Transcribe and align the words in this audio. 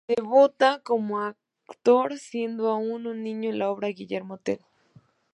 Debuta 0.07 0.81
como 0.83 1.19
actor 1.19 2.17
siendo 2.17 2.69
aún 2.71 3.05
un 3.05 3.21
niño, 3.21 3.51
en 3.51 3.59
la 3.59 3.69
obra 3.69 3.89
"Guillermo 3.89 4.39
Tell". 4.39 4.59